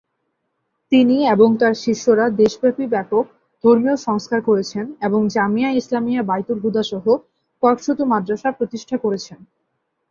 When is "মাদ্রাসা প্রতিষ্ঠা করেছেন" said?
8.11-9.39